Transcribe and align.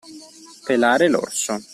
Pelare 0.65 1.07
l'orso. 1.09 1.61